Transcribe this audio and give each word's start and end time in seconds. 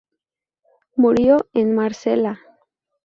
Murió 0.95 1.47
el 1.53 1.61
en 1.61 1.75
Marsella.. 1.75 2.39